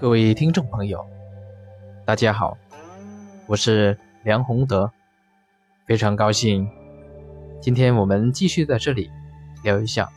[0.00, 1.04] 各位听众朋友，
[2.04, 2.56] 大家好，
[3.48, 4.92] 我是梁宏德，
[5.86, 6.68] 非常高兴，
[7.60, 9.10] 今天我们继续在这里
[9.64, 10.08] 聊一下，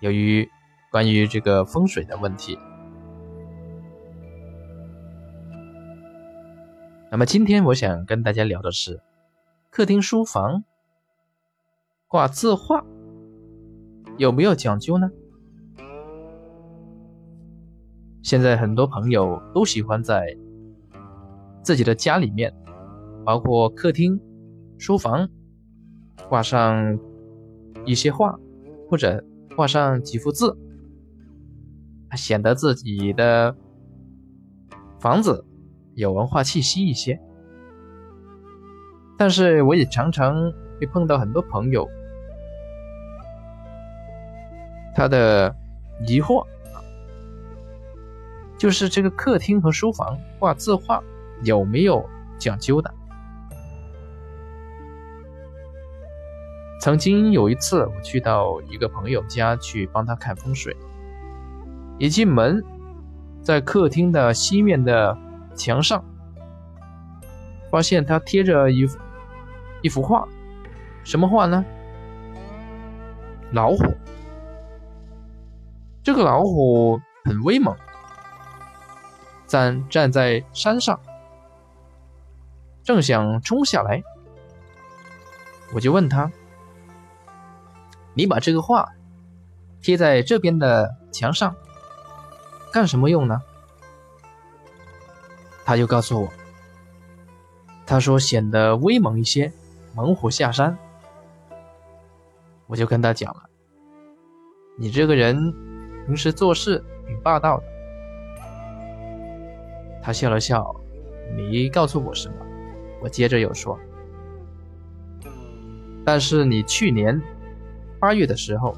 [0.00, 0.50] 由于
[0.90, 2.58] 关于这个风水的问题。
[7.08, 9.00] 那么今天我想跟大家聊的是，
[9.70, 10.64] 客厅书房
[12.08, 12.84] 挂字画
[14.18, 15.08] 有没有讲究呢？
[18.26, 20.36] 现在很多朋友都喜欢在
[21.62, 22.52] 自己的家里面，
[23.24, 24.20] 包括客厅、
[24.78, 25.28] 书房，
[26.28, 26.98] 挂上
[27.84, 28.36] 一些画，
[28.90, 30.58] 或者挂上几幅字，
[32.16, 33.56] 显得自己的
[34.98, 35.44] 房子
[35.94, 37.20] 有文化气息一些。
[39.16, 41.88] 但是我也常常会碰到很多朋友，
[44.96, 45.54] 他的
[46.08, 46.44] 疑惑。
[48.58, 51.02] 就是这个客厅和书房挂字画
[51.42, 52.04] 有没有
[52.38, 52.92] 讲究的？
[56.80, 60.76] 曾经有一次，我去到一个朋友家去帮他看风水，
[61.98, 62.62] 一进门，
[63.42, 65.16] 在客厅的西面的
[65.54, 66.04] 墙上，
[67.70, 68.98] 发现他贴着一幅
[69.82, 70.28] 一幅画，
[71.02, 71.64] 什么画呢？
[73.52, 73.94] 老虎。
[76.02, 77.74] 这个老虎很威猛。
[79.46, 80.98] 站站在山上，
[82.82, 84.02] 正想冲下来，
[85.72, 86.30] 我就问他
[88.14, 88.88] ：“你把这个画
[89.80, 91.54] 贴在这边的墙上，
[92.72, 93.40] 干什么用呢？”
[95.64, 96.28] 他就告诉我
[97.86, 99.52] ：“他说显得威猛一些，
[99.94, 100.76] 猛虎下山。”
[102.66, 103.44] 我就跟他讲了
[104.76, 105.52] ：“你这个人
[106.06, 107.64] 平时做事挺霸道的。”
[110.06, 110.72] 他笑了笑，
[111.34, 112.36] 没告诉我什么。
[113.02, 113.76] 我接着又说
[116.06, 117.20] ：“但是你去年
[117.98, 118.72] 八月的时候，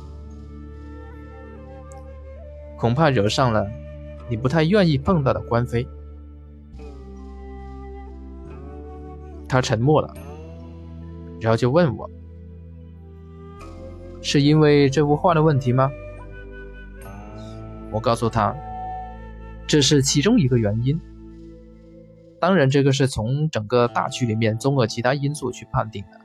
[2.79, 3.71] 恐怕惹上了
[4.31, 5.87] 你不太愿意碰到的官非。”
[9.47, 10.15] 他沉默了，
[11.43, 12.09] 然后就问我
[14.23, 15.91] ：“是因为这幅画的问题吗？”
[17.93, 18.57] 我告诉他
[19.69, 20.99] ：“这是其中一个原因。”
[22.41, 26.21] 当然，这个是从整个大局里面综合其他因素去判定的，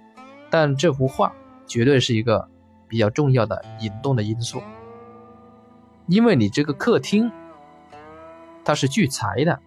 [0.51, 1.33] 但这幅画
[1.65, 2.47] 绝对是一个
[2.87, 4.61] 比较重要的引动的因素，
[6.05, 7.31] 因为你这个客厅
[8.63, 9.59] 它是聚财的，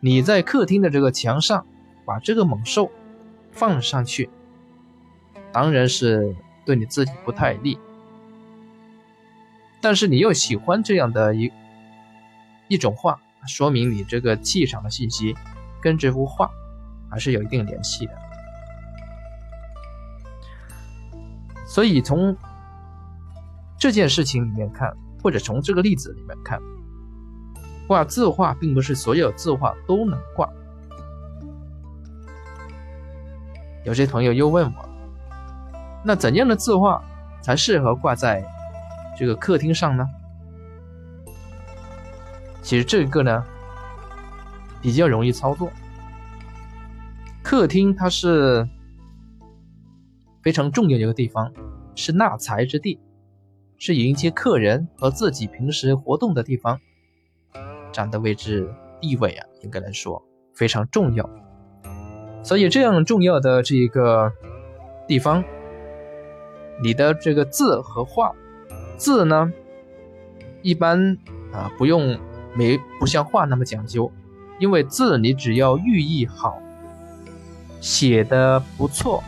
[0.00, 1.66] 你在客厅的这个墙上
[2.04, 2.90] 把这个猛兽
[3.50, 4.28] 放上去，
[5.52, 6.36] 当然是
[6.66, 7.78] 对你自己不太利，
[9.80, 11.50] 但是你又喜欢这样的一
[12.68, 13.18] 一种画。
[13.46, 15.36] 说明你这个气场的信息
[15.80, 16.50] 跟这幅画
[17.10, 18.12] 还是有一定联系的，
[21.66, 22.36] 所以从
[23.78, 26.60] 这件事情里面看，或者从这个例子里面看，
[27.86, 30.48] 挂字画并不是所有字画都能挂。
[33.84, 34.88] 有些朋友又问我，
[36.04, 37.02] 那怎样的字画
[37.42, 38.42] 才适合挂在
[39.18, 40.06] 这个客厅上呢？
[42.62, 43.44] 其实这个呢
[44.80, 45.70] 比较容易操作。
[47.42, 48.66] 客厅它是
[50.42, 51.52] 非常重要的一个地方，
[51.96, 53.00] 是纳财之地，
[53.76, 56.80] 是迎接客人和自己平时活动的地方，
[57.92, 60.22] 占的位置地位啊，应该来说
[60.54, 61.28] 非常重要。
[62.44, 64.32] 所以这样重要的这一个
[65.08, 65.44] 地方，
[66.80, 68.32] 你的这个字和画，
[68.96, 69.52] 字呢
[70.62, 71.18] 一般
[71.52, 72.16] 啊不用。
[72.54, 74.12] 没不像画那么讲究，
[74.58, 76.58] 因为字你只要寓意好，
[77.80, 79.24] 写的不错。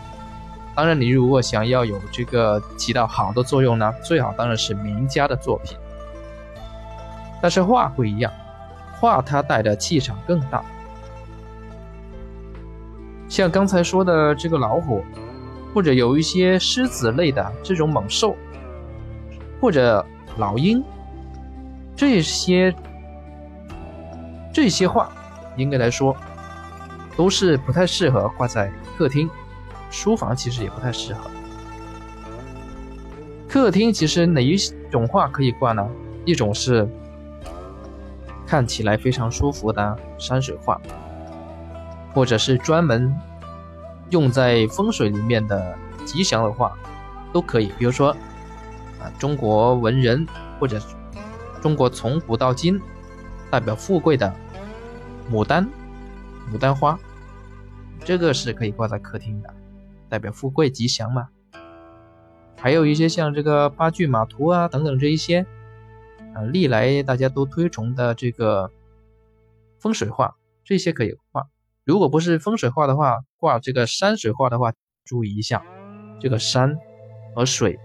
[0.74, 5.78] 当然，你如果想要有这个起到好的作用呢，最好当然是名家的作品。
[7.40, 8.30] 但是画不一样，
[9.00, 10.62] 画它带的气场更大。
[13.28, 15.02] 像刚才说的这个老虎，
[15.72, 18.36] 或者有一些狮子类的这种猛兽，
[19.60, 20.04] 或者
[20.36, 20.84] 老鹰，
[21.96, 22.74] 这些。
[24.54, 25.10] 这些画，
[25.56, 26.16] 应该来说，
[27.16, 29.28] 都是不太适合挂在客厅、
[29.90, 31.28] 书房，其实也不太适合。
[33.48, 34.56] 客厅其实哪一
[34.92, 35.84] 种画可以挂呢？
[36.24, 36.88] 一种是
[38.46, 40.80] 看起来非常舒服的山水画，
[42.14, 43.12] 或者是专门
[44.10, 46.72] 用在风水里面的吉祥的画，
[47.32, 47.72] 都可以。
[47.76, 48.10] 比如说，
[49.00, 50.24] 啊，中国文人
[50.60, 50.80] 或者
[51.60, 52.80] 中国从古到今。
[53.50, 54.34] 代表富贵的
[55.30, 55.68] 牡丹、
[56.52, 56.98] 牡丹花，
[58.04, 59.52] 这个是可以挂在客厅的，
[60.08, 61.28] 代表富贵吉祥嘛。
[62.56, 65.46] 还有一些像这个八骏马图啊等等这一些，
[66.34, 68.70] 啊，历来大家都推崇的这个
[69.78, 71.46] 风水画，这些可以画。
[71.84, 74.72] 如果不是风水画的话，挂这个山水画的话，
[75.04, 75.62] 注意一下
[76.20, 76.78] 这个山
[77.34, 77.78] 和水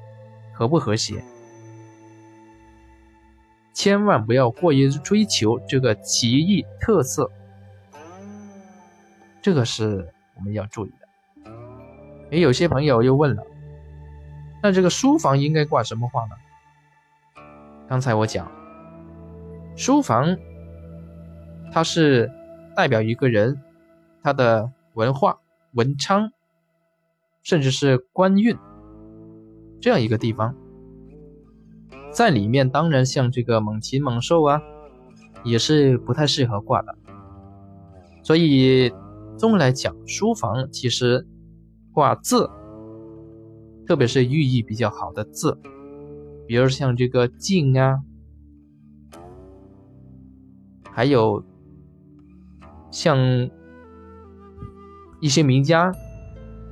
[0.53, 1.23] 和不和谐，
[3.79, 7.31] 千万不要过于追求这个奇异特色，
[9.41, 10.05] 这个是
[10.35, 11.49] 我们要注意的。
[12.29, 13.43] 也有些朋友又问了。
[14.61, 16.35] 那这个书房应该挂什么画呢？
[17.87, 18.51] 刚才我讲，
[19.77, 20.37] 书房
[21.71, 22.29] 它是
[22.75, 23.61] 代表一个人
[24.21, 25.39] 他的文化、
[25.71, 26.33] 文昌，
[27.43, 28.57] 甚至是官运
[29.79, 30.53] 这样一个地方，
[32.11, 34.61] 在里面当然像这个猛禽猛兽啊，
[35.43, 36.95] 也是不太适合挂的。
[38.23, 38.91] 所以
[39.37, 41.27] 综合来讲，书房其实
[41.93, 42.49] 挂字。
[43.87, 45.59] 特别是寓意比较好的字，
[46.45, 47.99] 比如像这个“静”啊，
[50.91, 51.43] 还有
[52.91, 53.17] 像
[55.19, 55.91] 一些名家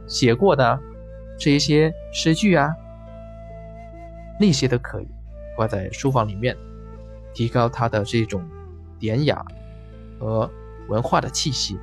[0.05, 0.79] 写过的
[1.39, 2.69] 这一些诗句啊，
[4.39, 5.07] 那些都可以
[5.57, 6.55] 挂在书房里面，
[7.33, 8.41] 提高它的这种
[8.97, 9.45] 典雅
[10.17, 10.49] 和
[10.87, 11.77] 文化的气息，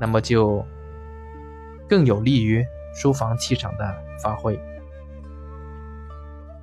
[0.00, 0.64] 那么就
[1.86, 2.64] 更有利于。
[2.92, 4.58] 书房气场的发挥，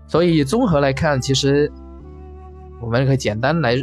[0.08, 1.72] 所以综合来看，其实
[2.82, 3.78] 我们可以简单来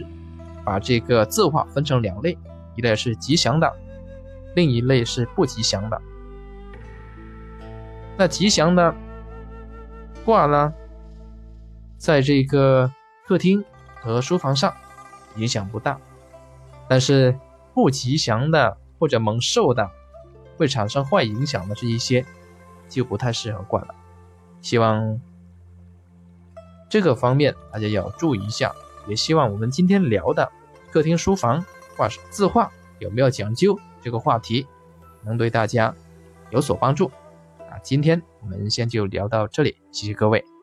[0.63, 2.37] 把这个字画分成两类，
[2.77, 3.73] 一类是吉祥的，
[4.55, 6.03] 另一类是不吉祥的。
[8.19, 8.95] 那吉祥的
[10.23, 10.75] 挂呢，
[11.99, 12.93] 在这个
[13.27, 13.65] 客厅
[14.01, 14.75] 和书房上
[15.37, 15.99] 影响不大，
[16.89, 17.39] 但是
[17.73, 19.91] 不吉祥的或者蒙受的。
[20.57, 22.25] 会产生坏影响的这一些，
[22.89, 23.93] 就不太适合挂了。
[24.63, 25.21] 希望
[26.89, 28.73] 这个方面大家要注意一下。
[29.09, 30.49] 也希望我们今天聊的
[30.93, 31.65] 客厅、书房
[31.97, 32.71] 挂字画
[33.01, 34.65] 有没有讲究这个话题，
[35.25, 35.93] 能对大家
[36.51, 37.11] 有所帮助。
[37.69, 40.54] 啊，今天我们先就聊到这里，谢谢各位。